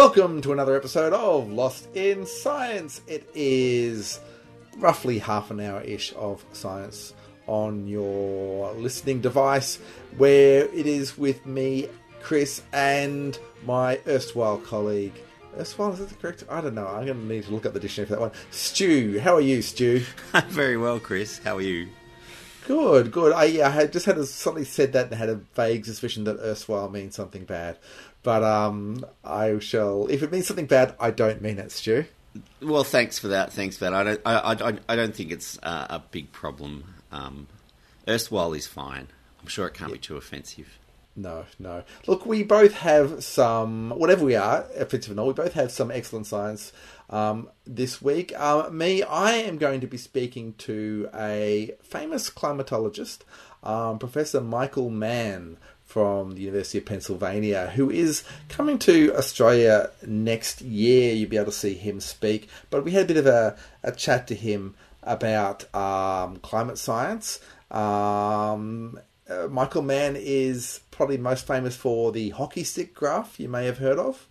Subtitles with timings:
[0.00, 3.02] Welcome to another episode of Lost in Science.
[3.06, 4.18] It is
[4.78, 7.12] roughly half an hour ish of science
[7.46, 9.76] on your listening device,
[10.16, 11.86] where it is with me,
[12.22, 15.12] Chris, and my erstwhile colleague.
[15.58, 16.44] Erstwhile, is that the correct?
[16.48, 16.86] I don't know.
[16.86, 18.32] I'm going to need to look up the dictionary for that one.
[18.50, 20.02] Stu, how are you, Stu?
[20.32, 21.40] I'm very well, Chris.
[21.44, 21.88] How are you?
[22.66, 23.32] Good, good.
[23.32, 26.24] I, yeah, I had just had a, somebody said that and had a vague suspicion
[26.24, 27.78] that erstwhile means something bad.
[28.22, 30.06] But um, I shall.
[30.08, 32.04] If it means something bad, I don't mean it, Stu.
[32.62, 33.52] Well, thanks for that.
[33.52, 33.94] Thanks for that.
[33.94, 34.20] I don't.
[34.24, 36.94] I, I, I don't think it's uh, a big problem.
[37.10, 37.48] Um,
[38.06, 39.08] erstwhile is fine.
[39.40, 40.78] I'm sure it can't be too offensive.
[41.16, 41.82] No, no.
[42.06, 45.90] Look, we both have some, whatever we are, offensive or not, we both have some
[45.90, 46.72] excellent science
[47.10, 48.32] um, this week.
[48.36, 53.20] Uh, me, I am going to be speaking to a famous climatologist,
[53.62, 55.58] um, Professor Michael Mann
[55.90, 61.12] from the University of Pennsylvania, who is coming to Australia next year.
[61.12, 62.48] You'll be able to see him speak.
[62.70, 67.40] But we had a bit of a, a chat to him about um, climate science.
[67.72, 73.66] Um, uh, Michael Mann is probably most famous for the hockey stick graph you may
[73.66, 74.28] have heard of.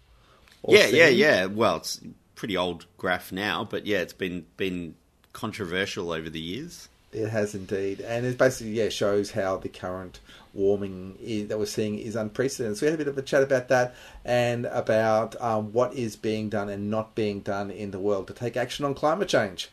[0.65, 0.95] Yeah, seen.
[0.95, 1.45] yeah, yeah.
[1.45, 1.99] Well, it's
[2.35, 4.95] pretty old graph now, but yeah, it's been been
[5.33, 6.87] controversial over the years.
[7.11, 10.19] It has indeed, and it basically yeah shows how the current
[10.53, 12.77] warming is, that we're seeing is unprecedented.
[12.77, 16.15] So we had a bit of a chat about that and about um, what is
[16.15, 19.69] being done and not being done in the world to take action on climate change.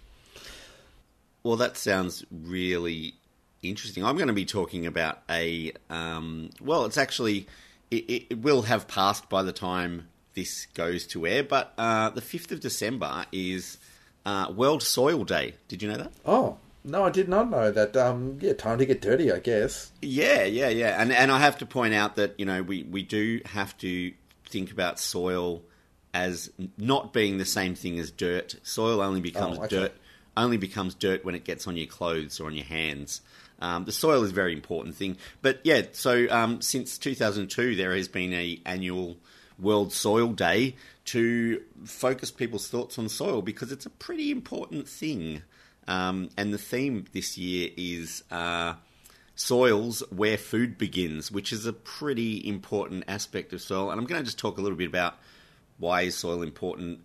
[1.43, 3.15] Well, that sounds really
[3.63, 4.05] interesting.
[4.05, 7.47] I'm going to be talking about a um, well, it's actually
[7.91, 12.21] it, it, will have passed by the time this goes to air, but uh, the
[12.21, 13.79] fifth of December is
[14.25, 15.55] uh, World Soil Day.
[15.69, 16.13] Did you know that?
[16.25, 17.97] Oh, no, I did not know that.
[17.97, 19.93] Um, yeah, time to get dirty, I guess.
[20.01, 21.01] Yeah, yeah, yeah.
[21.01, 24.13] And and I have to point out that you know we we do have to
[24.49, 25.63] think about soil
[26.15, 28.55] as not being the same thing as dirt.
[28.63, 29.77] Soil only becomes oh, okay.
[29.77, 29.93] dirt
[30.37, 33.23] only becomes dirt when it gets on your clothes or on your hands.
[33.61, 35.17] Um, the soil is a very important thing.
[35.41, 39.17] But yeah, so um, since 2002, there has been a annual
[39.59, 40.77] World Soil Day
[41.07, 45.43] to focus people's thoughts on soil because it's a pretty important thing.
[45.89, 48.75] Um, and the theme this year is uh,
[49.35, 53.91] soils where food begins, which is a pretty important aspect of soil.
[53.91, 55.17] And I'm going to just talk a little bit about
[55.79, 57.01] why is soil important,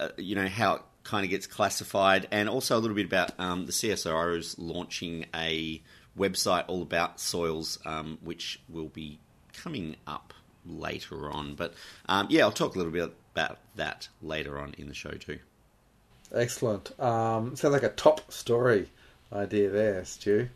[0.00, 3.38] uh, you know, how it kind of gets classified, and also a little bit about
[3.38, 5.82] um, the CSIRO launching a
[6.18, 9.18] website all about soils, um, which will be
[9.52, 10.32] coming up
[10.66, 11.54] later on.
[11.54, 11.74] But
[12.06, 15.38] um, yeah, I'll talk a little bit about that later on in the show too.
[16.34, 16.98] Excellent.
[17.00, 18.88] Um, sounds like a top story
[19.32, 20.48] idea there, Stu.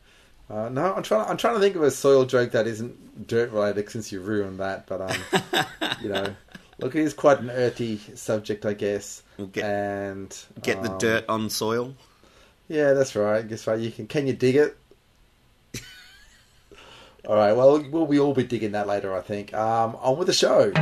[0.50, 1.28] Uh, no, I'm trying.
[1.28, 4.60] I'm trying to think of a soil joke that isn't dirt related since you ruined
[4.60, 4.86] that.
[4.86, 5.66] But um,
[6.02, 6.34] you know,
[6.78, 9.22] look, it is quite an earthy subject, I guess.
[9.36, 11.94] We'll get, and get the um, dirt on soil.
[12.66, 13.46] Yeah, that's right.
[13.46, 13.78] Guess what?
[13.78, 14.06] You can.
[14.06, 14.76] Can you dig it?
[17.28, 17.52] all right.
[17.52, 19.14] Well, we'll we all be digging that later.
[19.14, 19.52] I think.
[19.52, 20.72] Um, on with the show.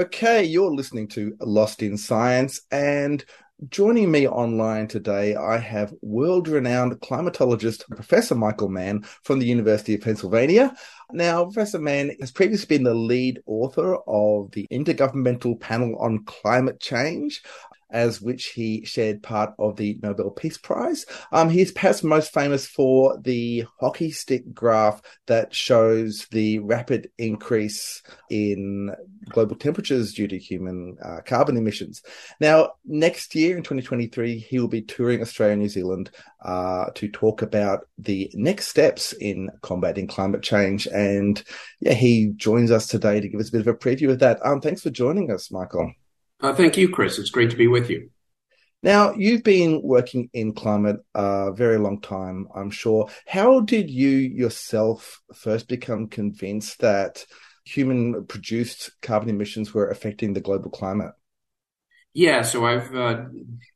[0.00, 3.22] Okay, you're listening to Lost in Science, and
[3.68, 9.94] joining me online today, I have world renowned climatologist Professor Michael Mann from the University
[9.94, 10.74] of Pennsylvania.
[11.12, 16.80] Now, Professor Mann has previously been the lead author of the Intergovernmental Panel on Climate
[16.80, 17.42] Change,
[17.92, 21.06] as which he shared part of the Nobel Peace Prize.
[21.32, 28.02] Um, is perhaps most famous for the hockey stick graph that shows the rapid increase
[28.30, 28.94] in
[29.28, 32.02] global temperatures due to human uh, carbon emissions.
[32.40, 36.10] Now, next year in 2023, he will be touring Australia and New Zealand
[36.44, 40.86] uh, to talk about the next steps in combating climate change.
[40.86, 41.42] And
[41.80, 44.38] yeah, he joins us today to give us a bit of a preview of that.
[44.44, 45.92] Um, thanks for joining us, Michael.
[46.40, 47.18] Uh, thank you, Chris.
[47.18, 48.10] It's great to be with you.
[48.82, 53.10] Now, you've been working in climate a very long time, I'm sure.
[53.26, 57.26] How did you yourself first become convinced that
[57.64, 61.12] human produced carbon emissions were affecting the global climate?
[62.14, 63.24] Yeah, so I've uh,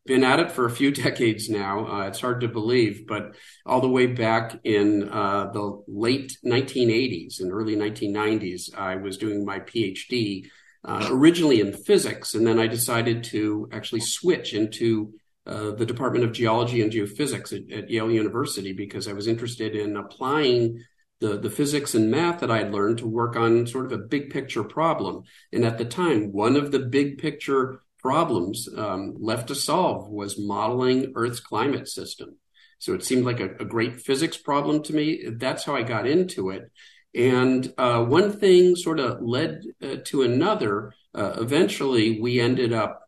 [0.06, 1.87] been at it for a few decades now.
[1.87, 3.37] Uh, it's hard to believe, but
[3.67, 9.44] all the way back in uh, the late 1980s and early 1990s, I was doing
[9.44, 10.46] my PhD
[10.84, 15.14] uh, originally in physics, and then I decided to actually switch into
[15.46, 19.75] uh, the Department of Geology and Geophysics at, at, Yale University because I was interested
[19.76, 20.82] in applying
[21.20, 23.98] the, the physics and math that I had learned to work on sort of a
[23.98, 25.25] big picture problem.
[25.52, 30.38] And at the time, one of the big picture problems um, left to solve was
[30.38, 32.36] modeling Earth's climate system.
[32.78, 35.25] So it seemed like a, a great physics problem to me.
[35.26, 36.70] That's how I got into it.
[37.14, 40.94] And uh, one thing sort of led uh, to another.
[41.14, 43.02] Uh, eventually, we ended up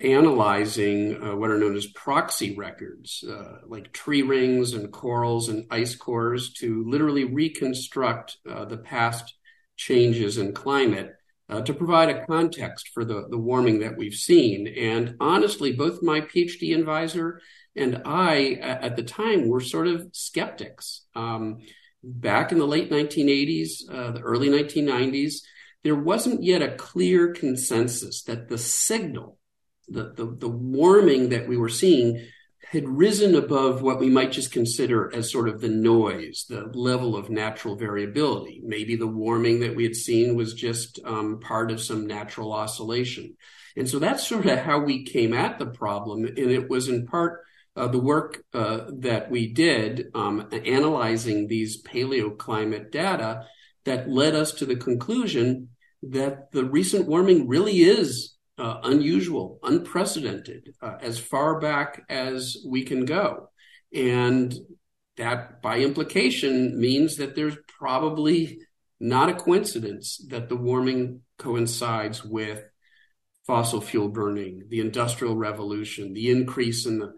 [0.00, 5.66] analyzing uh, what are known as proxy records, uh, like tree rings and corals and
[5.70, 9.34] ice cores, to literally reconstruct uh, the past
[9.76, 11.14] changes in climate
[11.64, 14.66] to provide a context for the, the warming that we've seen.
[14.66, 17.40] And honestly, both my PhD advisor
[17.74, 21.06] and I at the time were sort of skeptics.
[21.14, 21.60] Um,
[22.08, 25.42] back in the late 1980s, uh, the early 1990s,
[25.84, 29.38] there wasn't yet a clear consensus that the signal,
[29.88, 32.26] the, the, the warming that we were seeing,
[32.70, 37.16] had risen above what we might just consider as sort of the noise, the level
[37.16, 38.60] of natural variability.
[38.62, 43.36] Maybe the warming that we had seen was just um, part of some natural oscillation.
[43.76, 46.26] And so that's sort of how we came at the problem.
[46.26, 47.44] And it was in part
[47.86, 53.44] the work uh, that we did um, analyzing these paleoclimate data
[53.84, 55.68] that led us to the conclusion
[56.02, 62.82] that the recent warming really is uh, unusual, unprecedented, uh, as far back as we
[62.82, 63.50] can go.
[63.94, 64.54] And
[65.16, 68.60] that, by implication, means that there's probably
[69.00, 72.62] not a coincidence that the warming coincides with
[73.46, 77.14] fossil fuel burning, the industrial revolution, the increase in the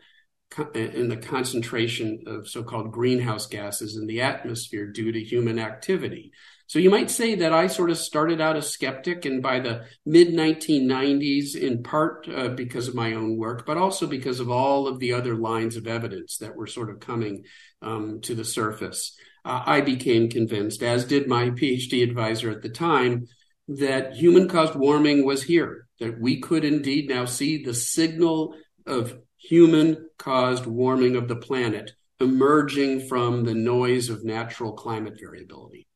[0.74, 6.32] in the concentration of so-called greenhouse gases in the atmosphere due to human activity.
[6.66, 9.86] So you might say that I sort of started out a skeptic, and by the
[10.06, 14.86] mid 1990s, in part uh, because of my own work, but also because of all
[14.86, 17.44] of the other lines of evidence that were sort of coming
[17.82, 22.68] um, to the surface, uh, I became convinced, as did my PhD advisor at the
[22.68, 23.26] time,
[23.66, 28.54] that human caused warming was here, that we could indeed now see the signal
[28.86, 35.86] of human caused warming of the planet emerging from the noise of natural climate variability.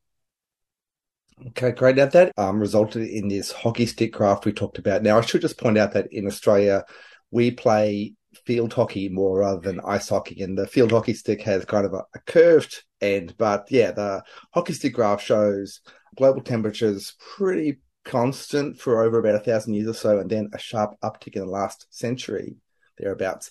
[1.49, 1.97] Okay, great.
[1.97, 5.03] Now that um, resulted in this hockey stick graph we talked about.
[5.03, 6.85] Now, I should just point out that in Australia,
[7.31, 8.15] we play
[8.47, 11.93] field hockey more rather than ice hockey, and the field hockey stick has kind of
[11.93, 13.35] a, a curved end.
[13.37, 14.23] But yeah, the
[14.55, 15.81] hockey stick graph shows
[16.17, 20.59] global temperatures pretty constant for over about a thousand years or so, and then a
[20.59, 22.57] sharp uptick in the last century
[22.99, 23.51] thereabouts.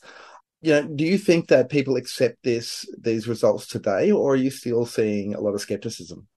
[0.62, 4.50] You know, do you think that people accept this these results today, or are you
[4.50, 6.28] still seeing a lot of skepticism?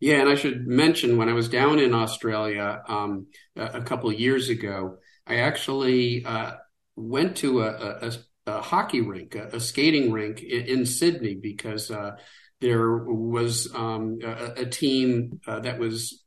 [0.00, 4.10] Yeah, and I should mention when I was down in Australia um, a, a, couple
[4.10, 4.96] years ago,
[5.26, 6.52] I actually uh,
[6.96, 8.12] went to a, a,
[8.46, 12.12] a hockey rink, a, skating rink in, in Sydney, because uh,
[12.62, 16.24] there was um, a, team uh, that was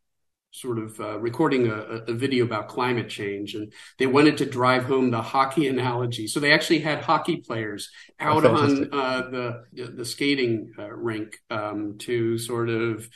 [0.54, 1.76] sort of uh, recording a,
[2.08, 6.28] a, video about climate change, and they wanted to drive home the hockey analogy.
[6.28, 11.98] So they actually had hockey players out on uh, the the skating uh, rink um,
[12.00, 13.10] to sort of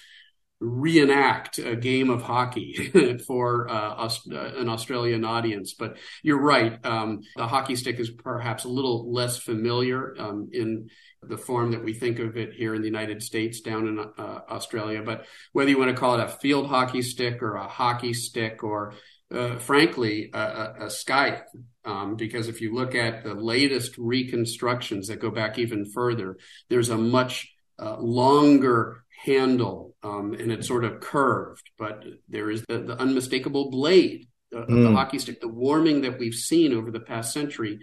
[0.60, 5.76] reenact a game of hockey for uh, an Australian audience.
[5.78, 6.84] But you're right.
[6.84, 10.90] Um, the hockey stick is perhaps a little less familiar um, in
[11.28, 14.40] the form that we think of it here in the United States, down in uh,
[14.50, 15.02] Australia.
[15.04, 18.64] But whether you want to call it a field hockey stick or a hockey stick
[18.64, 18.94] or
[19.34, 21.44] uh, frankly, a, a, a scythe,
[21.84, 26.38] um, because if you look at the latest reconstructions that go back even further,
[26.70, 32.64] there's a much uh, longer handle um, and it's sort of curved, but there is
[32.68, 34.84] the, the unmistakable blade of mm.
[34.84, 37.80] the hockey stick, the warming that we've seen over the past century,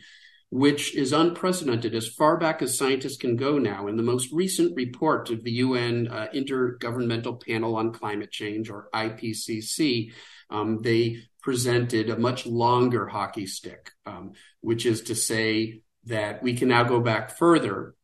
[0.54, 3.88] which is unprecedented as far back as scientists can go now.
[3.88, 8.88] In the most recent report of the UN uh, Intergovernmental Panel on Climate Change, or
[8.94, 10.12] IPCC,
[10.50, 16.54] um, they presented a much longer hockey stick, um, which is to say that we
[16.54, 17.96] can now go back further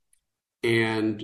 [0.64, 1.22] and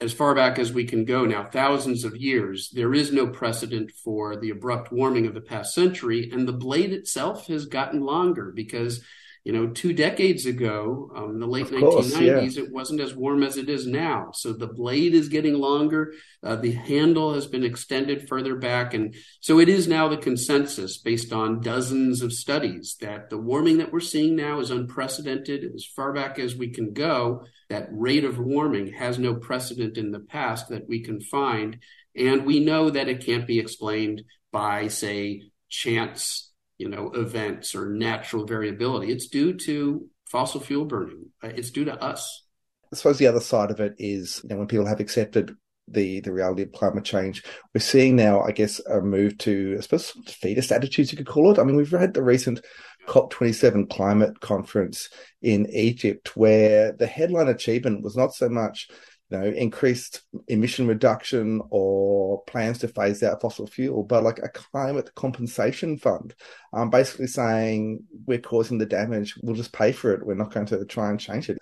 [0.00, 3.90] as far back as we can go now, thousands of years, there is no precedent
[3.90, 6.30] for the abrupt warming of the past century.
[6.32, 9.04] And the blade itself has gotten longer because
[9.44, 12.64] you know, two decades ago, um, in the late course, 1990s, yeah.
[12.64, 14.30] it wasn't as warm as it is now.
[14.34, 16.12] So the blade is getting longer.
[16.42, 18.92] Uh, the handle has been extended further back.
[18.92, 23.78] And so it is now the consensus based on dozens of studies that the warming
[23.78, 25.64] that we're seeing now is unprecedented.
[25.74, 30.10] As far back as we can go, that rate of warming has no precedent in
[30.10, 31.78] the past that we can find.
[32.14, 36.49] And we know that it can't be explained by, say, chance
[36.80, 39.12] you know, events or natural variability.
[39.12, 41.26] It's due to fossil fuel burning.
[41.42, 42.46] It's due to us.
[42.90, 45.54] I suppose the other side of it is, you know, when people have accepted
[45.86, 47.44] the the reality of climate change,
[47.74, 51.52] we're seeing now, I guess, a move to, I suppose, defeatist attitudes, you could call
[51.52, 51.58] it.
[51.58, 52.64] I mean, we've had the recent
[53.06, 55.10] COP27 climate conference
[55.42, 58.88] in Egypt, where the headline achievement was not so much
[59.30, 64.48] you know, increased emission reduction or plans to phase out fossil fuel, but like a
[64.48, 66.34] climate compensation fund,
[66.72, 70.26] um, basically saying we're causing the damage, we'll just pay for it.
[70.26, 71.58] We're not going to try and change it.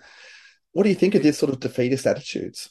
[0.71, 2.69] What do you think of these sort of defeatist attitudes?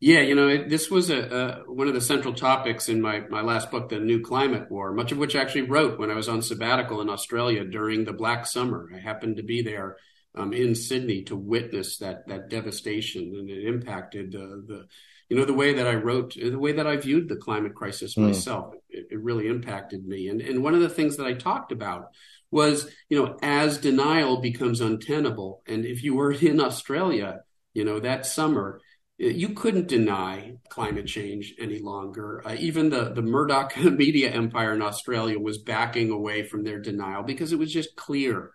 [0.00, 3.20] Yeah, you know, it, this was a, a, one of the central topics in my
[3.30, 6.14] my last book, The New Climate War, much of which I actually wrote when I
[6.14, 8.90] was on sabbatical in Australia during the Black Summer.
[8.94, 9.96] I happened to be there
[10.34, 14.86] um, in Sydney to witness that that devastation, and it impacted the the
[15.28, 18.14] you know the way that I wrote, the way that I viewed the climate crisis
[18.14, 18.26] mm.
[18.26, 18.74] myself.
[18.88, 22.08] It, it really impacted me, and and one of the things that I talked about
[22.50, 27.40] was you know as denial becomes untenable, and if you were in Australia,
[27.72, 28.80] you know that summer
[29.16, 32.42] you couldn't deny climate change any longer.
[32.44, 37.22] Uh, even the, the Murdoch media empire in Australia was backing away from their denial
[37.22, 38.50] because it was just clear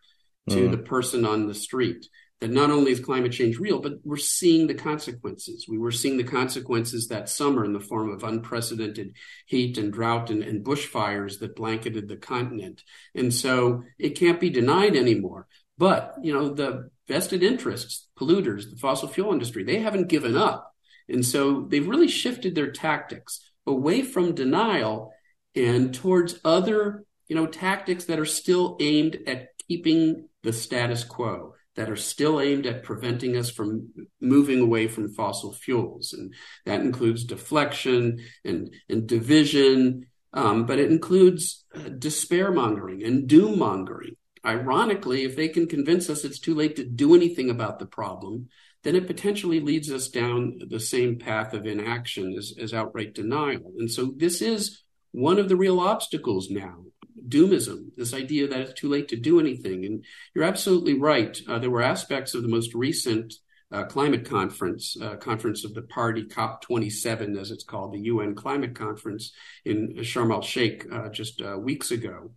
[0.49, 0.71] to mm.
[0.71, 2.07] the person on the street
[2.39, 5.65] that not only is climate change real, but we're seeing the consequences.
[5.67, 9.15] We were seeing the consequences that summer in the form of unprecedented
[9.45, 12.83] heat and drought and, and bushfires that blanketed the continent.
[13.13, 15.47] And so it can't be denied anymore.
[15.77, 20.73] But, you know, the vested interests, polluters, the fossil fuel industry, they haven't given up.
[21.09, 25.11] And so they've really shifted their tactics away from denial
[25.55, 31.53] and towards other, you know, tactics that are still aimed at keeping the status quo
[31.75, 36.11] that are still aimed at preventing us from moving away from fossil fuels.
[36.11, 36.33] And
[36.65, 43.59] that includes deflection and, and division, um, but it includes uh, despair mongering and doom
[43.59, 44.15] mongering.
[44.45, 48.49] Ironically, if they can convince us it's too late to do anything about the problem,
[48.83, 53.73] then it potentially leads us down the same path of inaction as, as outright denial.
[53.77, 56.85] And so this is one of the real obstacles now
[57.27, 59.85] doomism, this idea that it's too late to do anything.
[59.85, 61.39] And you're absolutely right.
[61.47, 63.33] Uh, there were aspects of the most recent
[63.71, 68.75] uh, climate conference, uh, conference of the party, COP27, as it's called, the UN climate
[68.75, 69.31] conference
[69.65, 72.31] in Sharm el Sheikh uh, just uh, weeks ago.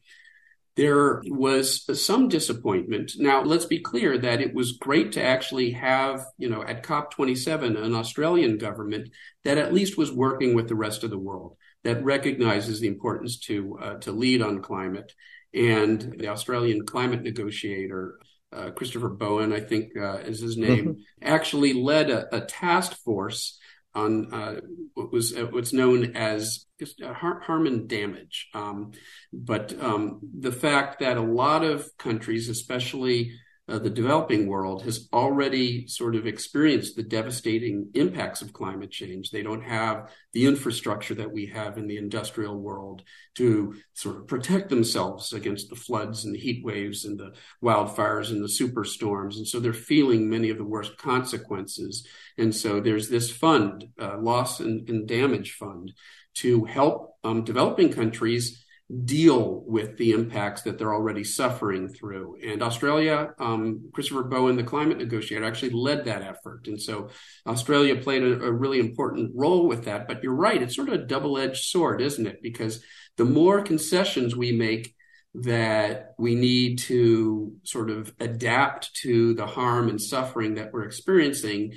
[0.75, 3.13] There was some disappointment.
[3.19, 7.83] Now, let's be clear that it was great to actually have, you know, at COP27,
[7.83, 9.11] an Australian government
[9.45, 13.39] that at least was working with the rest of the world that recognizes the importance
[13.39, 15.13] to uh, to lead on climate.
[15.55, 18.19] And the Australian climate negotiator,
[18.53, 21.01] uh, Christopher Bowen, I think uh, is his name, mm-hmm.
[21.21, 23.59] actually led a, a, task force
[23.95, 24.61] on uh,
[24.95, 26.65] what was uh, what's known as
[27.03, 28.49] harm and damage.
[28.55, 28.93] Um,
[29.33, 33.33] but um, the fact that a lot of countries, especially
[33.69, 39.31] uh, the developing world has already sort of experienced the devastating impacts of climate change.
[39.31, 43.03] They don't have the infrastructure that we have in the industrial world
[43.37, 48.31] to sort of protect themselves against the floods and the heat waves and the wildfires
[48.31, 49.37] and the superstorms.
[49.37, 52.05] And so they're feeling many of the worst consequences.
[52.37, 55.93] And so there's this fund, uh, loss and, and, damage fund,
[56.35, 58.65] to help um, developing countries
[59.05, 62.37] deal with the impacts that they're already suffering through.
[62.45, 66.67] And Australia, um, Christopher Bowen, the climate negotiator, actually led that effort.
[66.67, 67.09] And so
[67.47, 70.07] Australia played a, a really important role with that.
[70.07, 72.43] But you're right, it's sort of a double edged sword, isn't it?
[72.43, 72.85] Because
[73.17, 74.95] the more concessions we make,
[75.35, 81.73] that we need to sort of adapt to the harm and suffering that we're experiencing,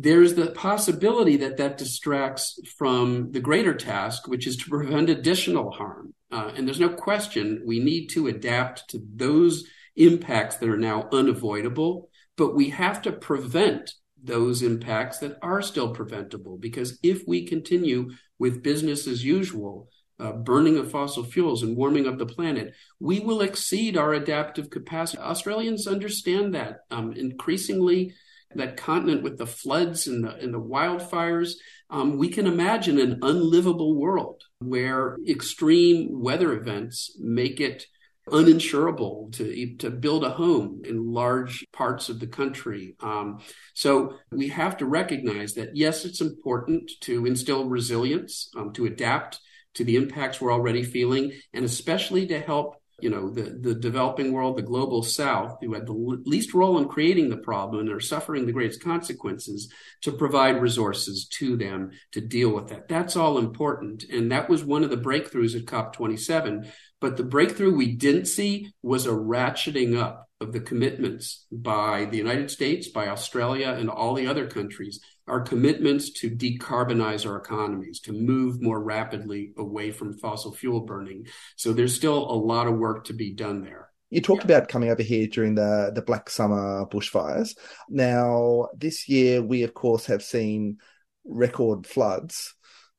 [0.00, 5.70] there's the possibility that that distracts from the greater task, which is to prevent additional
[5.70, 6.14] harm.
[6.30, 9.64] Uh, and there's no question we need to adapt to those
[9.96, 12.08] impacts that are now unavoidable,
[12.38, 16.56] but we have to prevent those impacts that are still preventable.
[16.56, 22.06] Because if we continue with business as usual, uh, burning of fossil fuels and warming
[22.06, 25.20] of the planet, we will exceed our adaptive capacity.
[25.20, 28.14] Australians understand that um, increasingly
[28.56, 31.54] that continent with the floods and the, and the wildfires,
[31.90, 37.86] um, we can imagine an unlivable world where extreme weather events make it
[38.28, 42.94] uninsurable to to build a home in large parts of the country.
[43.00, 43.40] Um,
[43.74, 49.40] so we have to recognize that yes, it's important to instill resilience, um, to adapt
[49.74, 54.32] to the impacts we're already feeling, and especially to help you know the the developing
[54.32, 58.00] world, the global South, who had the least role in creating the problem and are
[58.00, 59.68] suffering the greatest consequences,
[60.02, 62.88] to provide resources to them to deal with that.
[62.88, 66.70] That's all important, and that was one of the breakthroughs at COP27
[67.02, 72.16] but the breakthrough we didn't see was a ratcheting up of the commitments by the
[72.16, 77.98] United States, by Australia, and all the other countries, our commitments to decarbonize our economies,
[78.00, 81.26] to move more rapidly away from fossil fuel burning.
[81.56, 83.88] So there's still a lot of work to be done there.
[84.10, 84.56] You talked yeah.
[84.56, 87.56] about coming over here during the, the Black Summer bushfires.
[87.88, 90.78] Now, this year, we of course have seen
[91.24, 92.54] record floods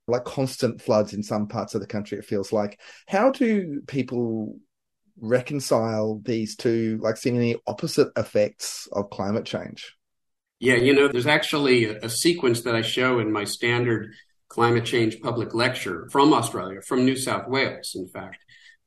[0.08, 2.80] like constant floods in some parts of the country, it feels like.
[3.08, 4.58] How do people
[5.20, 9.96] reconcile these two, like seemingly opposite effects of climate change?
[10.60, 14.14] Yeah, you know, there's actually a, sequence that I show in my standard
[14.48, 18.38] climate change public lecture from Australia, from New South Wales, in fact,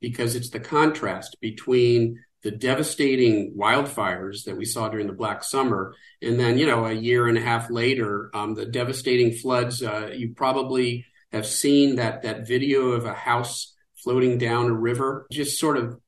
[0.00, 5.96] because it's the contrast between the devastating wildfires that we saw during the Black Summer,
[6.22, 9.82] and then you know a year and a half later, um, the devastating floods.
[9.82, 15.26] Uh, you probably have seen that that video of a house floating down a river.
[15.32, 15.98] Just sort of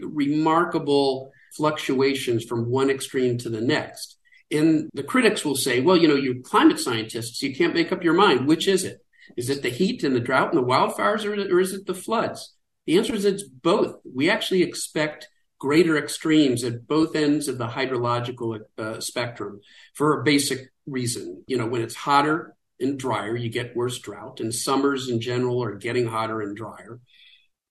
[0.00, 4.18] remarkable fluctuations from one extreme to the next.
[4.52, 8.04] And the critics will say, well, you know, you're climate scientists, you can't make up
[8.04, 8.46] your mind.
[8.46, 9.04] Which is it?
[9.36, 11.92] Is it the heat and the drought and the wildfires, or, or is it the
[11.92, 12.54] floods?
[12.86, 13.96] The answer is it's both.
[14.14, 15.26] We actually expect
[15.58, 19.60] greater extremes at both ends of the hydrological uh, spectrum
[19.94, 21.42] for a basic reason.
[21.46, 25.62] You know, when it's hotter and drier, you get worse drought, and summers in general
[25.62, 27.00] are getting hotter and drier.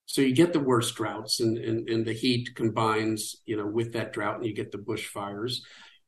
[0.06, 3.94] So you get the worst droughts, and, and, and the heat combines, you know, with
[3.94, 5.60] that drought, and you get the bushfires.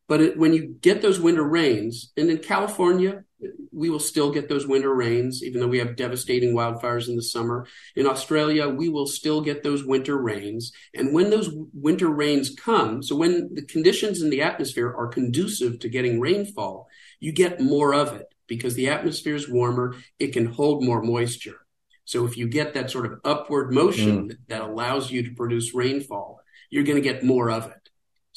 [0.10, 3.24] But it, when you get those winter rains, and in California,
[3.72, 7.22] we will still get those winter rains, even though we have devastating wildfires in the
[7.22, 7.68] summer.
[7.96, 10.74] In Australia, we will still get those winter rains.
[10.96, 15.80] And when those winter rains come, so when the conditions in the atmosphere are conducive
[15.80, 16.88] to getting rainfall,
[17.20, 19.96] you get more of it because the atmosphere is warmer.
[20.18, 21.60] It can hold more moisture.
[22.04, 24.38] So if you get that sort of upward motion mm.
[24.48, 26.42] that allows you to produce rainfall,
[26.72, 27.79] you're going to get more of it.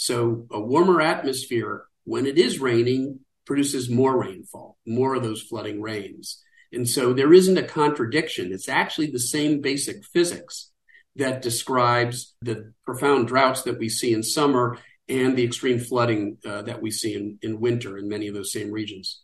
[0.03, 5.81] So a warmer atmosphere, when it is raining, produces more rainfall, more of those flooding
[5.81, 6.43] rains.
[6.73, 8.53] And so there isn't a contradiction.
[8.53, 10.73] It's actually the same basic physics
[11.15, 14.77] that describes the profound droughts that we see in summer
[15.09, 18.51] and the extreme flooding uh, that we see in, in winter in many of those
[18.51, 19.23] same regions.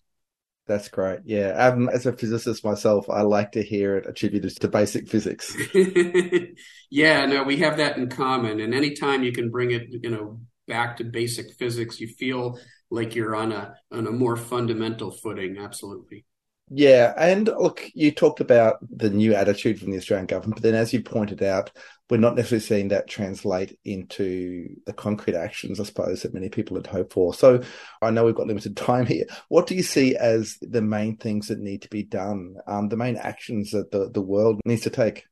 [0.68, 1.20] That's great.
[1.24, 1.48] Yeah.
[1.54, 5.56] Um, as a physicist myself, I like to hear it attributed to basic physics.
[6.90, 8.60] yeah, no, we have that in common.
[8.60, 10.38] And anytime you can bring it, you know,
[10.68, 12.58] back to basic physics, you feel
[12.90, 15.58] like you're on a on a more fundamental footing.
[15.58, 16.24] Absolutely.
[16.70, 20.74] Yeah, and look, you talked about the new attitude from the Australian government, but then
[20.74, 21.70] as you pointed out,
[22.10, 26.76] we're not necessarily seeing that translate into the concrete actions, I suppose, that many people
[26.76, 27.32] had hoped for.
[27.32, 27.62] So
[28.02, 29.24] I know we've got limited time here.
[29.48, 32.96] What do you see as the main things that need to be done, um, the
[32.96, 35.24] main actions that the, the world needs to take?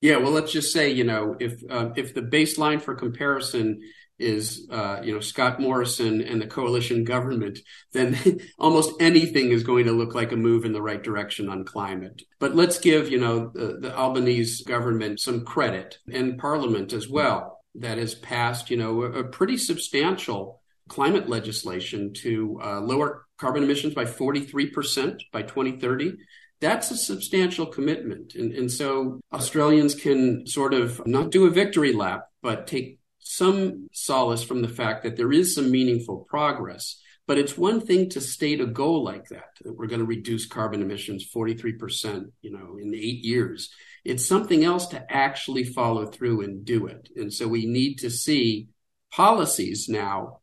[0.00, 3.80] Yeah, well, let's just say, you know, if uh, if the baseline for comparison
[4.18, 7.58] is uh, you know Scott Morrison and the coalition government,
[7.92, 11.64] then almost anything is going to look like a move in the right direction on
[11.64, 12.22] climate.
[12.38, 17.60] But let's give you know the, the Albanese government some credit and Parliament as well
[17.76, 23.62] that has passed you know a, a pretty substantial climate legislation to uh, lower carbon
[23.62, 26.16] emissions by 43% by 2030
[26.60, 28.34] that's a substantial commitment.
[28.34, 32.98] And, and so Australians can sort of not do a victory lap, but take
[33.28, 36.98] some solace from the fact that there is some meaningful progress.
[37.26, 40.46] But it's one thing to state a goal like that, that we're going to reduce
[40.46, 43.68] carbon emissions 43%, you know, in eight years.
[44.02, 47.10] It's something else to actually follow through and do it.
[47.16, 48.68] And so we need to see
[49.12, 50.40] policies now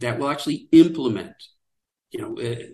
[0.00, 1.34] that will actually implement,
[2.12, 2.64] you know, uh,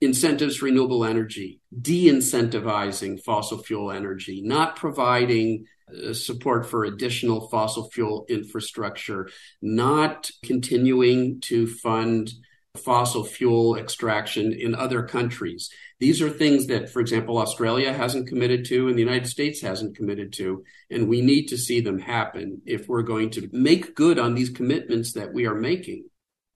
[0.00, 7.90] incentives for renewable energy, de-incentivizing fossil fuel energy, not providing uh, support for additional fossil
[7.90, 9.28] fuel infrastructure,
[9.60, 12.30] not continuing to fund
[12.76, 15.70] fossil fuel extraction in other countries.
[15.98, 19.96] These are things that, for example, Australia hasn't committed to and the United States hasn't
[19.96, 20.64] committed to.
[20.88, 24.50] And we need to see them happen if we're going to make good on these
[24.50, 26.09] commitments that we are making.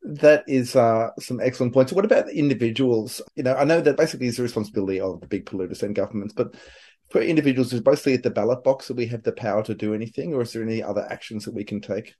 [0.04, 1.92] That is uh, some excellent points.
[1.92, 3.22] What about individuals?
[3.36, 6.34] You know, I know that basically it's the responsibility of the big polluters and governments,
[6.34, 6.54] but
[7.10, 9.94] for individuals is mostly at the ballot box that we have the power to do
[9.94, 12.14] anything, or is there any other actions that we can take?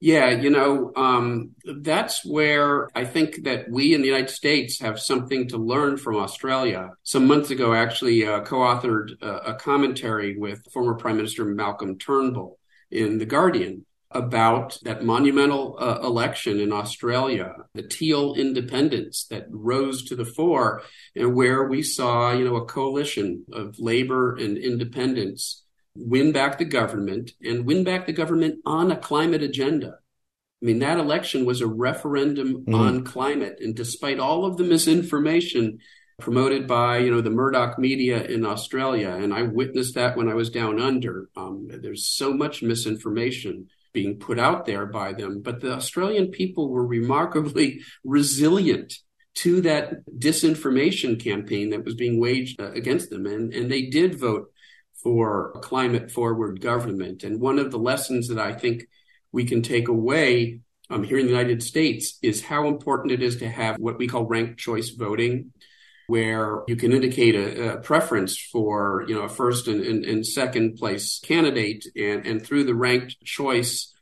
[0.00, 1.50] Yeah, you know, um,
[1.82, 6.16] that's where I think that we in the United States have something to learn from
[6.16, 6.90] Australia.
[7.02, 11.98] Some months ago, I actually, uh, co-authored uh, a commentary with former Prime Minister Malcolm
[11.98, 12.60] Turnbull
[12.92, 20.04] in The Guardian about that monumental uh, election in Australia, the teal independents that rose
[20.04, 20.82] to the fore,
[21.14, 26.64] and where we saw, you know, a coalition of labor and independents win back the
[26.64, 29.98] government and win back the government on a climate agenda.
[30.62, 32.74] I mean, that election was a referendum mm.
[32.74, 33.58] on climate.
[33.60, 35.78] And despite all of the misinformation
[36.20, 40.34] promoted by, you know, the Murdoch media in Australia, and I witnessed that when I
[40.34, 45.42] was down under, um, there's so much misinformation being put out there by them.
[45.42, 48.94] But the Australian people were remarkably resilient
[49.42, 53.26] to that disinformation campaign that was being waged uh, against them.
[53.26, 54.52] And, and they did vote
[55.02, 57.24] for a climate forward government.
[57.24, 58.84] And one of the lessons that I think
[59.32, 63.36] we can take away um, here in the United States is how important it is
[63.38, 65.52] to have what we call ranked choice voting,
[66.08, 70.26] where you can indicate a, a preference for you know a first and, and, and
[70.26, 73.94] second place candidate, and, and through the ranked choice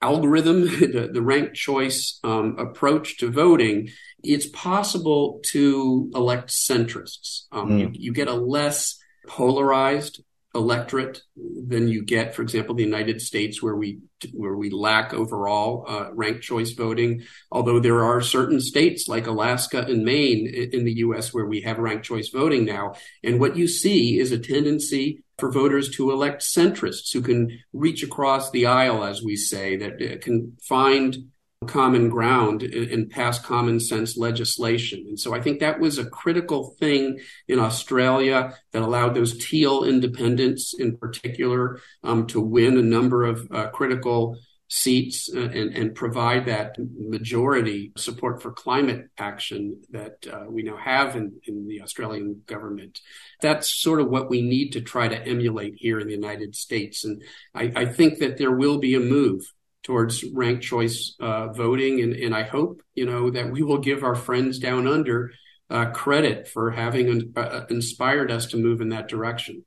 [0.00, 3.88] algorithm, the, the ranked choice um, approach to voting,
[4.22, 7.46] it's possible to elect centrists.
[7.50, 7.80] Um, mm.
[7.80, 10.22] you, you get a less polarized
[10.54, 14.00] electorate than you get, for example, the United States, where we
[14.32, 17.22] where we lack overall uh, ranked choice voting.
[17.50, 21.32] Although there are certain states like Alaska and Maine in the U.S.
[21.32, 25.50] where we have ranked choice voting now, and what you see is a tendency for
[25.50, 30.18] voters to elect centrists who can reach across the aisle, as we say, that uh,
[30.20, 31.30] can find
[31.64, 35.04] common ground and pass common sense legislation.
[35.08, 39.84] And so I think that was a critical thing in Australia that allowed those teal
[39.84, 44.36] independents in particular um, to win a number of uh, critical
[44.68, 50.76] seats uh, and, and, provide that majority support for climate action that uh, we now
[50.76, 53.00] have in, in the Australian government.
[53.42, 57.04] That's sort of what we need to try to emulate here in the United States.
[57.04, 57.22] And
[57.54, 59.52] I, I think that there will be a move
[59.84, 64.02] towards ranked choice uh, voting, and, and I hope you know that we will give
[64.02, 65.32] our friends down under
[65.70, 69.64] uh, credit for having uh, inspired us to move in that direction.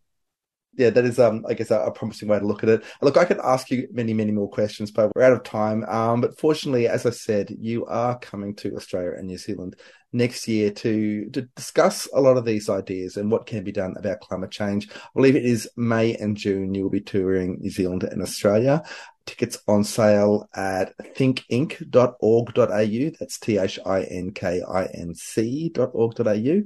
[0.78, 2.84] Yeah, that is, um, I guess, a, a, promising way to look at it.
[3.02, 5.84] Look, I could ask you many, many more questions, but we're out of time.
[5.86, 9.76] Um, but fortunately, as I said, you are coming to Australia and New Zealand
[10.14, 13.96] next year to to discuss a lot of these ideas and what can be done
[13.98, 14.88] about climate change.
[14.92, 16.76] I believe it is May and June.
[16.76, 18.84] You will be touring New Zealand and Australia
[19.28, 23.12] tickets on sale at thinkinc.org.au.
[23.20, 26.62] That's T H I N K I N C.org.au.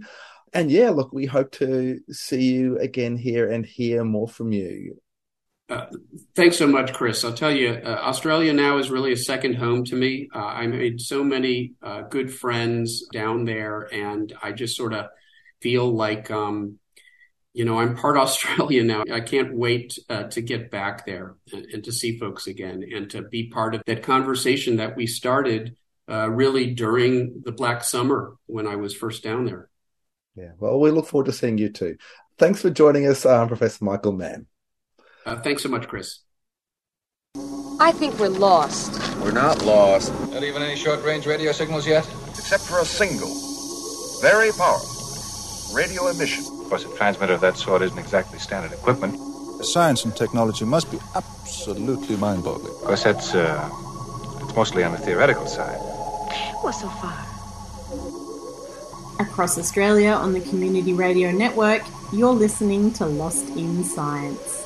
[0.53, 5.01] And yeah, look, we hope to see you again here and hear more from you.
[5.69, 5.85] Uh,
[6.35, 7.23] thanks so much, Chris.
[7.23, 10.27] I'll tell you, uh, Australia now is really a second home to me.
[10.35, 15.05] Uh, I made so many uh, good friends down there, and I just sort of
[15.61, 16.79] feel like um,
[17.53, 19.03] you know, I'm part Australian now.
[19.11, 23.09] I can't wait uh, to get back there and, and, to see folks again and
[23.11, 25.75] to be part of that conversation that we started
[26.09, 29.69] uh, really during the Black Summer when I was first down there.
[30.35, 31.97] Yeah, well, we look forward to seeing you too.
[32.37, 34.47] Thanks for joining us, um, Professor Michael Mann.
[35.25, 36.19] Uh, thanks so much, Chris.
[37.79, 38.91] I think we're lost.
[39.17, 40.13] We're not lost.
[40.31, 42.07] Not even any short range radio signals yet?
[42.29, 43.31] Except for a single,
[44.21, 49.13] very powerful radio emission course, a transmitter of that sort isn't exactly standard equipment.
[49.61, 52.73] Science and technology must be absolutely mind-boggling.
[52.73, 53.69] Of course, that's uh,
[54.41, 55.77] it's mostly on the theoretical side.
[56.63, 57.25] Well, so far.
[59.19, 61.81] Across Australia on the Community Radio Network,
[62.13, 64.65] you're listening to Lost in Science.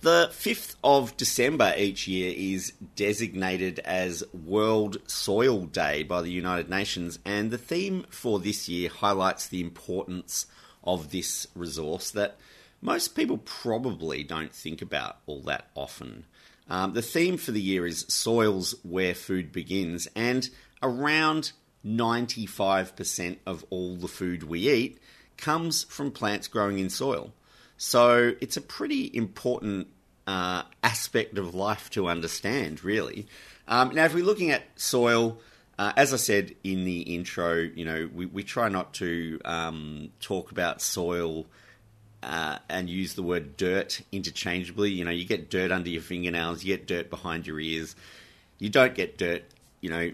[0.00, 6.70] The 5th of December each year is designated as World Soil Day by the United
[6.70, 10.46] Nations, and the theme for this year highlights the importance
[10.84, 12.36] of this resource that
[12.80, 16.24] most people probably don't think about all that often.
[16.68, 20.48] Um, the theme for the year is Soils Where Food Begins, and
[20.82, 21.52] around
[21.84, 24.98] 95% of all the food we eat
[25.36, 27.32] comes from plants growing in soil.
[27.76, 29.88] So it's a pretty important
[30.26, 33.26] uh, aspect of life to understand, really.
[33.66, 35.40] Um, now, if we're looking at soil,
[35.80, 40.10] uh, as I said in the intro, you know, we, we try not to um,
[40.20, 41.46] talk about soil
[42.22, 44.90] uh, and use the word dirt interchangeably.
[44.90, 47.96] You know, you get dirt under your fingernails, you get dirt behind your ears.
[48.58, 49.42] You don't get dirt,
[49.80, 50.12] you know,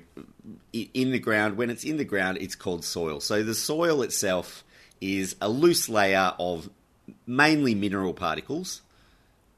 [0.72, 1.56] in the ground.
[1.56, 3.18] When it's in the ground, it's called soil.
[3.18, 4.62] So the soil itself
[5.00, 6.70] is a loose layer of
[7.26, 8.82] mainly mineral particles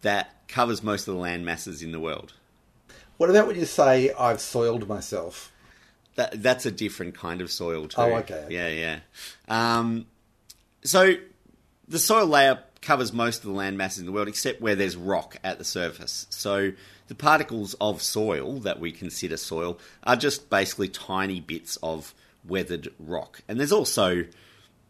[0.00, 2.32] that covers most of the land masses in the world.
[3.18, 5.52] What about when you say I've soiled myself?
[6.18, 8.00] That, that's a different kind of soil too.
[8.00, 8.34] Oh, okay.
[8.34, 8.46] okay.
[8.50, 8.98] Yeah, yeah.
[9.78, 10.06] Um,
[10.82, 11.14] so
[11.86, 14.96] the soil layer covers most of the land masses in the world, except where there's
[14.96, 16.26] rock at the surface.
[16.30, 16.72] So
[17.06, 22.12] the particles of soil that we consider soil are just basically tiny bits of
[22.44, 24.24] weathered rock, and there's also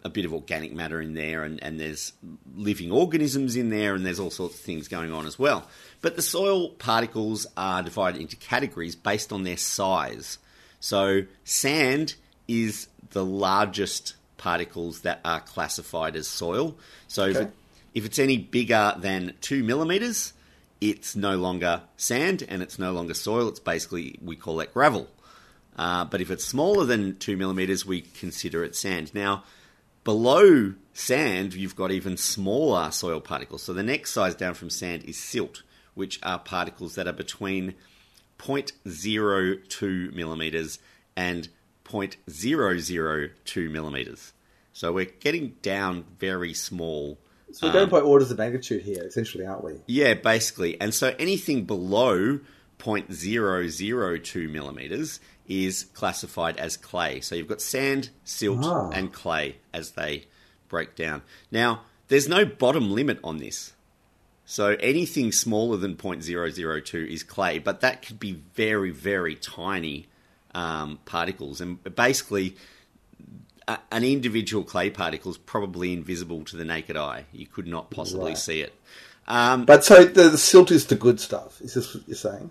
[0.05, 2.15] a bit of organic matter in there, and, and there's
[2.57, 5.69] living organisms in there, and there's all sorts of things going on as well.
[6.01, 10.39] But the soil particles are divided into categories based on their size.
[10.81, 12.15] So sand
[12.47, 16.77] is the largest particles that are classified as soil.
[17.09, 17.31] So okay.
[17.31, 17.53] if, it,
[17.95, 20.33] if it's any bigger than two millimeters,
[20.81, 23.49] it's no longer sand and it's no longer soil.
[23.49, 25.09] It's basically, we call that gravel.
[25.77, 29.15] Uh, but if it's smaller than two millimeters, we consider it sand.
[29.15, 29.45] Now,
[30.05, 33.63] below sand, you've got even smaller soil particles.
[33.63, 35.63] So the next size down from sand is silt,
[35.95, 37.75] which are particles that are between
[38.39, 40.79] 0.02 millimeters
[41.17, 41.49] and
[41.85, 44.33] 0.002 millimeters.
[44.73, 47.19] So we're getting down very small.
[47.53, 49.81] So we're going um, by orders of magnitude here, essentially, aren't we?
[49.87, 50.81] Yeah, basically.
[50.81, 52.41] And so anything below
[52.79, 57.21] 0.002 millimeters is classified as clay.
[57.21, 58.91] So you've got sand, silt, ah.
[58.91, 60.27] and clay as they
[60.69, 61.23] break down.
[61.51, 63.73] Now, there's no bottom limit on this.
[64.51, 70.07] So anything smaller than 0.002 is clay, but that could be very, very tiny
[70.55, 71.61] um, particles.
[71.61, 72.57] And basically,
[73.69, 77.27] a, an individual clay particle is probably invisible to the naked eye.
[77.31, 78.39] You could not possibly right.
[78.39, 78.73] see it.
[79.27, 81.61] Um, but so the, the, silt is the good stuff.
[81.61, 82.51] Is this what you're saying?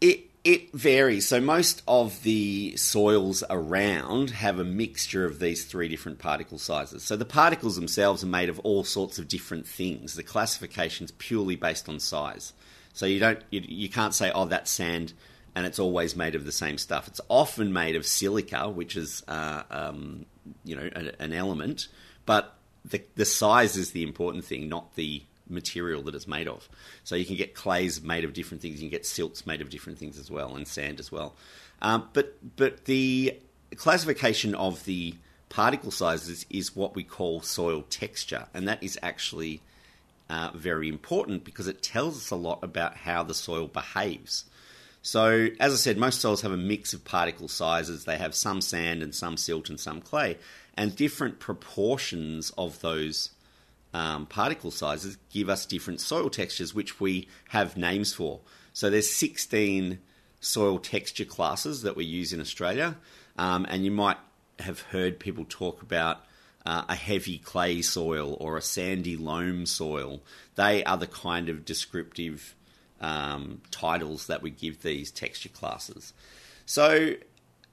[0.00, 1.28] It it varies.
[1.28, 7.02] So most of the soils around have a mixture of these three different particle sizes.
[7.02, 10.14] So the particles themselves are made of all sorts of different things.
[10.14, 12.52] The classification is purely based on size.
[12.94, 15.12] So you don't you, you can't say oh that's sand
[15.54, 17.08] and it's always made of the same stuff.
[17.08, 20.26] It's often made of silica, which is uh, um,
[20.64, 21.88] you know a, an element,
[22.24, 26.68] but the the size is the important thing, not the material that it's made of.
[27.04, 29.70] So you can get clays made of different things, you can get silts made of
[29.70, 31.34] different things as well, and sand as well.
[31.82, 33.38] Um, but but the
[33.76, 35.14] classification of the
[35.48, 39.60] particle sizes is what we call soil texture, and that is actually
[40.30, 44.44] uh, very important because it tells us a lot about how the soil behaves.
[45.02, 48.04] So, as I said, most soils have a mix of particle sizes.
[48.04, 50.36] They have some sand and some silt and some clay,
[50.76, 53.30] and different proportions of those
[53.92, 58.40] um, particle sizes give us different soil textures, which we have names for.
[58.72, 59.98] So, there's 16
[60.40, 62.96] soil texture classes that we use in Australia,
[63.36, 64.18] um, and you might
[64.58, 66.24] have heard people talk about
[66.66, 70.20] uh, a heavy clay soil or a sandy loam soil.
[70.54, 72.54] They are the kind of descriptive
[73.00, 76.12] um, titles that we give these texture classes.
[76.66, 77.14] So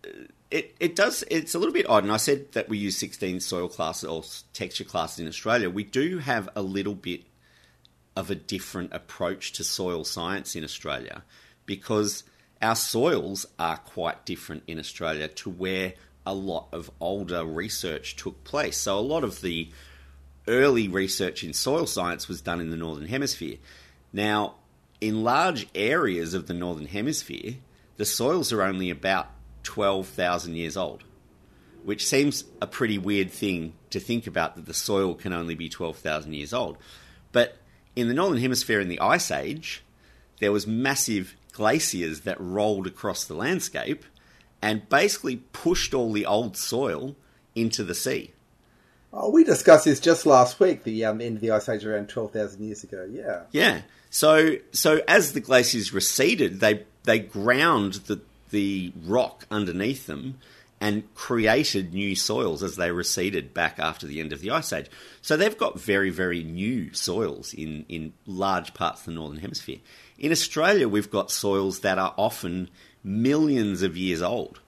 [0.05, 0.09] uh,
[0.49, 3.39] it, it does it's a little bit odd and I said that we use 16
[3.41, 5.69] soil classes or texture classes in Australia.
[5.69, 7.23] We do have a little bit
[8.15, 11.23] of a different approach to soil science in Australia
[11.65, 12.23] because
[12.61, 15.93] our soils are quite different in Australia to where
[16.25, 18.77] a lot of older research took place.
[18.77, 19.69] So a lot of the
[20.47, 23.57] early research in soil science was done in the northern hemisphere.
[24.11, 24.55] Now,
[24.99, 27.55] in large areas of the northern hemisphere,
[27.97, 29.29] the soils are only about
[29.63, 31.03] 12,000 years old,
[31.83, 35.69] which seems a pretty weird thing to think about that the soil can only be
[35.69, 36.77] 12,000 years old.
[37.31, 37.57] But
[37.95, 39.83] in the northern hemisphere in the ice age,
[40.39, 44.05] there was massive glaciers that rolled across the landscape
[44.61, 47.15] and basically pushed all the old soil
[47.55, 48.33] into the sea.
[49.13, 52.09] Oh, we discussed this just last week, the um, end of the ice age around
[52.09, 53.07] 12,000 years ago.
[53.09, 53.43] Yeah.
[53.51, 53.81] Yeah.
[54.09, 60.37] So, so as the glaciers receded, they they ground the the rock underneath them
[60.79, 64.89] and created new soils as they receded back after the end of the ice age.
[65.21, 69.79] So they've got very very new soils in in large parts of the northern hemisphere.
[70.19, 72.69] In Australia, we've got soils that are often
[73.03, 74.59] millions of years old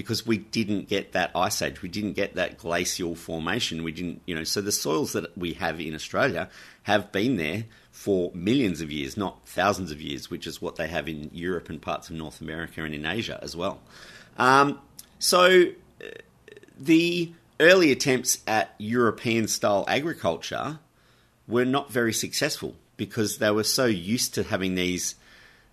[0.00, 4.22] because we didn't get that ice age, we didn't get that glacial formation, we didn't,
[4.24, 6.48] you know, so the soils that we have in Australia
[6.84, 10.88] have been there for millions of years, not thousands of years, which is what they
[10.88, 13.78] have in Europe and parts of North America and in Asia as well.
[14.38, 14.80] Um,
[15.18, 15.64] so
[16.02, 16.06] uh,
[16.78, 20.78] the early attempts at European style agriculture
[21.46, 25.14] were not very successful because they were so used to having these.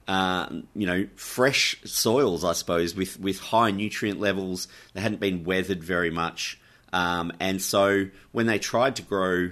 [0.08, 4.67] Uh, you know, fresh soils, I suppose, with, with high nutrient levels.
[4.93, 6.60] They hadn't been weathered very much.
[6.93, 9.52] Um, and so when they tried to grow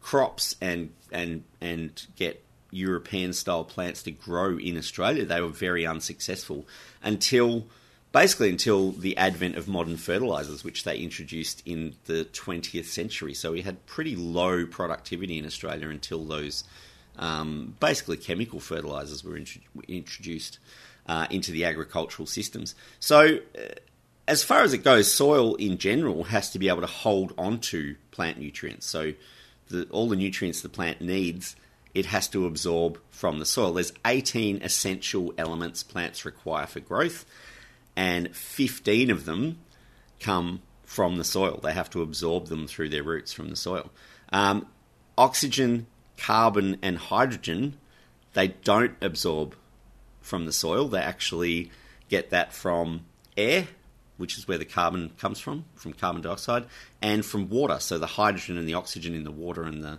[0.00, 5.86] crops and and and get European style plants to grow in Australia, they were very
[5.86, 6.66] unsuccessful
[7.02, 7.66] until
[8.12, 13.34] basically until the advent of modern fertilizers, which they introduced in the 20th century.
[13.34, 16.64] So we had pretty low productivity in Australia until those
[17.18, 20.58] um, basically chemical fertilizers were int- introduced
[21.06, 22.74] uh, into the agricultural systems.
[23.00, 23.60] So, uh,
[24.28, 27.94] as far as it goes, soil in general has to be able to hold onto
[28.10, 28.86] plant nutrients.
[28.86, 29.12] So,
[29.68, 31.56] the, all the nutrients the plant needs,
[31.94, 33.72] it has to absorb from the soil.
[33.72, 37.24] There's 18 essential elements plants require for growth,
[37.96, 39.58] and 15 of them
[40.20, 41.60] come from the soil.
[41.62, 43.90] They have to absorb them through their roots from the soil.
[44.32, 44.66] Um,
[45.16, 47.76] oxygen, carbon, and hydrogen,
[48.32, 49.54] they don't absorb
[50.20, 50.88] from the soil.
[50.88, 51.70] They actually
[52.08, 53.68] get that from air,
[54.16, 56.66] which is where the carbon comes from, from carbon dioxide,
[57.00, 57.78] and from water.
[57.80, 59.98] So the hydrogen and the oxygen in the water and the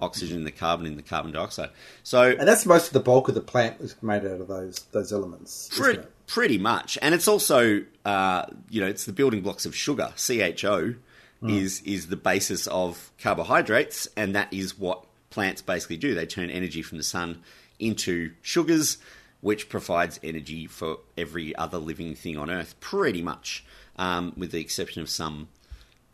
[0.00, 1.70] oxygen and the carbon in the carbon dioxide.
[2.02, 4.80] So and that's most of the bulk of the plant is made out of those
[4.92, 5.70] those elements.
[5.72, 10.12] Pretty, pretty much, and it's also uh, you know it's the building blocks of sugar.
[10.16, 10.94] CHO
[11.42, 11.50] mm.
[11.50, 16.14] is is the basis of carbohydrates, and that is what plants basically do.
[16.14, 17.42] They turn energy from the sun
[17.78, 18.98] into sugars
[19.40, 23.62] which provides energy for every other living thing on Earth, pretty much,
[23.96, 25.48] um, with the exception of some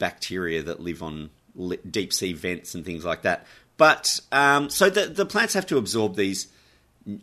[0.00, 1.30] bacteria that live on
[1.88, 3.46] deep sea vents and things like that.
[3.76, 6.48] But um, so the, the plants have to absorb these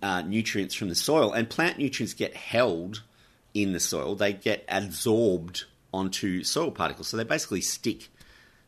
[0.02, 3.04] uh, nutrients from the soil, and plant nutrients get held
[3.54, 4.16] in the soil.
[4.16, 8.08] They get absorbed onto soil particles, so they basically stick.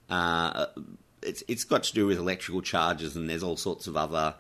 [0.10, 0.66] Uh,
[1.22, 4.36] it's it's got to do with electrical charges, and there's all sorts of other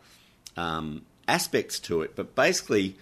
[0.57, 2.95] um, aspects to it, but basically,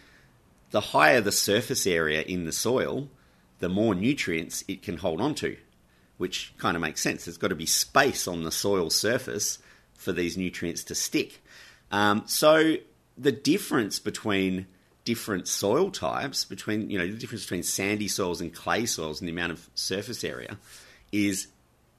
[0.72, 3.10] the higher the surface area in the soil,
[3.60, 5.58] the more nutrients it can hold on to,
[6.18, 7.26] which kind of makes sense.
[7.26, 9.60] There's got to be space on the soil surface
[9.94, 11.42] for these nutrients to stick.
[11.92, 12.76] Um, so
[13.18, 14.68] the difference between
[15.06, 19.28] different soil types, between you know the difference between sandy soils and clay soils and
[19.28, 20.58] the amount of surface area,
[21.12, 21.48] is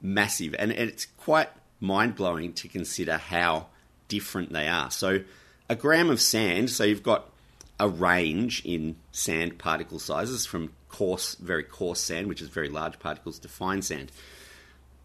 [0.01, 3.67] massive, and it's quite mind blowing to consider how
[4.07, 4.91] different they are.
[4.91, 5.23] So
[5.69, 7.29] a gram of sand, so you've got
[7.79, 12.99] a range in sand particle sizes from coarse, very coarse sand, which is very large
[12.99, 14.11] particles, to fine sand.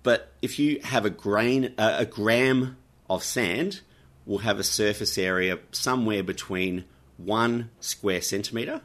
[0.03, 2.77] But if you have a grain, uh, a gram
[3.09, 3.81] of sand
[4.27, 6.85] will have a surface area somewhere between
[7.17, 8.81] one square centimeter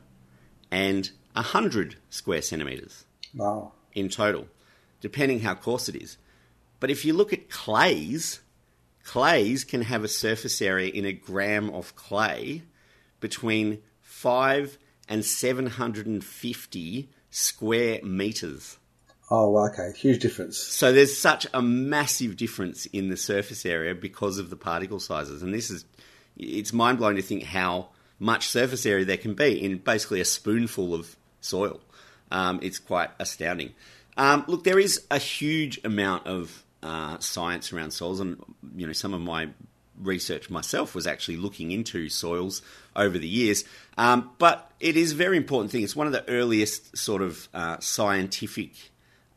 [0.70, 3.06] and a hundred square centimeters.
[3.34, 3.74] Wow!
[3.94, 4.48] In total,
[5.02, 6.18] depending how coarse it is.
[6.80, 8.40] But if you look at clays,
[9.10, 12.62] Clays can have a surface area in a gram of clay
[13.20, 18.78] between 5 and 750 square meters.
[19.32, 19.98] Oh, okay.
[19.98, 20.60] Huge difference.
[20.60, 25.42] So there's such a massive difference in the surface area because of the particle sizes.
[25.42, 25.86] And this is,
[26.38, 27.90] it's mind blowing to think how
[28.20, 31.82] much surface area there can be in basically a spoonful of soil.
[32.30, 33.74] Um, it's quite astounding.
[34.18, 38.42] Um, look, there is a huge amount of uh, science around soils, and
[38.76, 39.50] you know some of my
[40.00, 42.62] research myself was actually looking into soils
[42.96, 43.66] over the years.
[43.98, 45.84] Um, but it is a very important thing.
[45.84, 48.72] It's one of the earliest sort of uh, scientific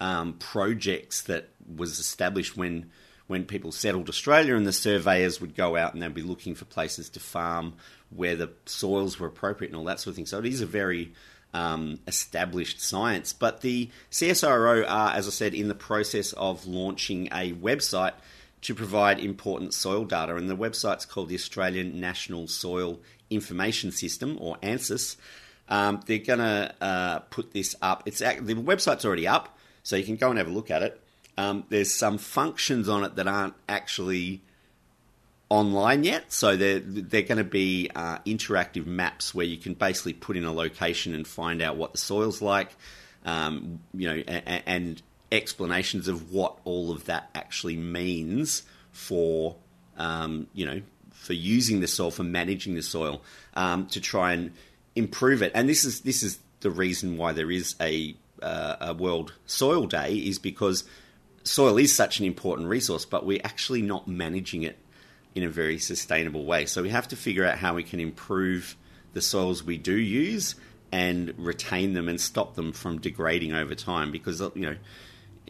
[0.00, 2.90] um, projects that was established when
[3.28, 6.64] when people settled Australia, and the surveyors would go out and they'd be looking for
[6.66, 7.74] places to farm
[8.10, 10.26] where the soils were appropriate and all that sort of thing.
[10.26, 11.12] So it is a very
[11.54, 13.32] um, established science.
[13.32, 18.14] But the CSIRO are, as I said, in the process of launching a website
[18.62, 24.38] to provide important soil data, and the website's called the Australian National Soil Information System,
[24.40, 25.16] or ANSIS.
[25.68, 28.02] Um, they're going to uh, put this up.
[28.06, 31.00] It's the website's already up, so you can go and have a look at it.
[31.36, 34.42] Um, there's some functions on it that aren't actually
[35.52, 36.32] online yet.
[36.32, 40.44] So they're they're going to be uh, interactive maps where you can basically put in
[40.44, 42.74] a location and find out what the soil's like,
[43.26, 49.56] um, you know, and, and, explanations of what all of that actually means for
[49.96, 53.22] um, you know for using the soil for managing the soil
[53.54, 54.52] um, to try and
[54.94, 55.52] improve it.
[55.54, 59.86] And this is this is the reason why there is a uh, a World Soil
[59.86, 60.84] Day is because
[61.44, 64.78] soil is such an important resource, but we're actually not managing it
[65.34, 66.66] in a very sustainable way.
[66.66, 68.76] So we have to figure out how we can improve
[69.12, 70.54] the soils we do use
[70.90, 74.76] and retain them and stop them from degrading over time because uh, you know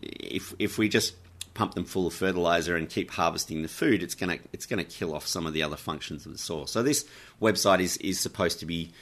[0.01, 1.15] if if we just
[1.55, 4.83] pump them full of fertilizer and keep harvesting the food it's going to it's going
[4.83, 7.05] to kill off some of the other functions of the soil so this
[7.41, 8.93] website is is supposed to be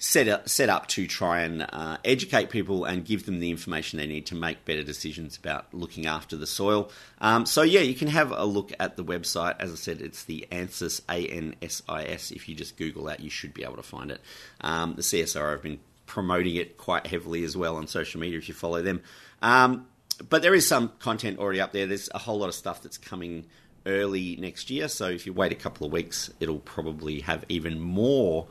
[0.00, 3.98] set up, set up to try and uh, educate people and give them the information
[3.98, 6.90] they need to make better decisions about looking after the soil.
[7.20, 9.56] Um, so yeah, you can have a look at the website.
[9.60, 12.30] As I said, it's the ANSIS A N S I S.
[12.30, 14.22] If you just Google that, you should be able to find it.
[14.62, 18.48] Um, the CSIRO have been promoting it quite heavily as well on social media if
[18.48, 19.02] you follow them.
[19.42, 19.86] Um,
[20.30, 21.86] but there is some content already up there.
[21.86, 23.44] There's a whole lot of stuff that's coming
[23.84, 24.88] early next year.
[24.88, 28.48] So if you wait a couple of weeks, it'll probably have even more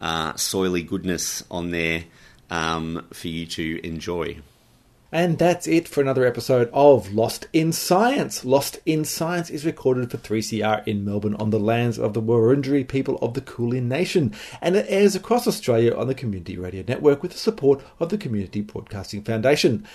[0.00, 2.04] uh, soily goodness on there
[2.50, 4.38] um, for you to enjoy.
[5.10, 8.44] And that's it for another episode of Lost in Science.
[8.44, 12.86] Lost in Science is recorded for 3CR in Melbourne on the lands of the Wurundjeri
[12.86, 17.22] people of the Kulin Nation, and it airs across Australia on the Community Radio Network
[17.22, 19.86] with the support of the Community Broadcasting Foundation.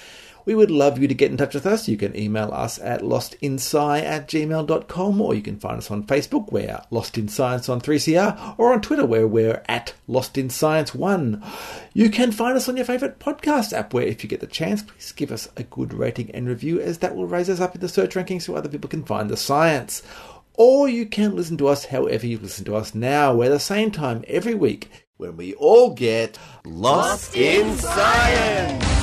[0.46, 1.88] We would love you to get in touch with us.
[1.88, 6.52] You can email us at lostinsci at gmail.com or you can find us on Facebook,
[6.52, 10.94] we're Lost in Science on 3CR, or on Twitter, where we're at Lost in Science
[10.94, 11.44] 1.
[11.94, 14.84] You can find us on your favourite podcast app, where if you get the chance,
[14.84, 17.82] please give us a good rating and review, as that will raise us up in
[17.82, 20.04] the search rankings so other people can find the science.
[20.56, 23.92] Or you can listen to us however you listen to us now, where the same
[23.92, 29.03] time every week when we all get lost in science.